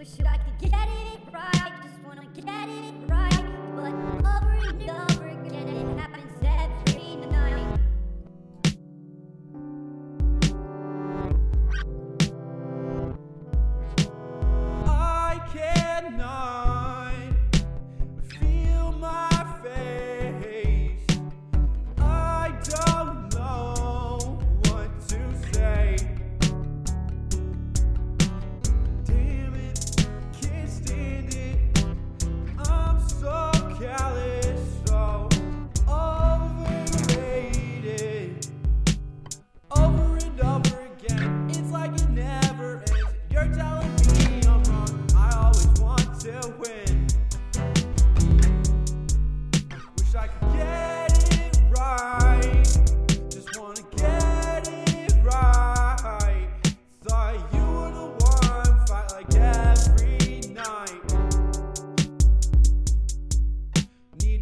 [0.00, 0.79] Wish I could get